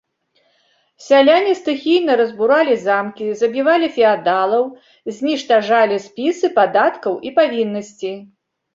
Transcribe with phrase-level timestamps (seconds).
[1.07, 4.63] Сяляне стыхійна разбуралі замкі, забівалі феадалаў,
[5.21, 8.17] зніштажалі спісы падаткаў і павіннасцей.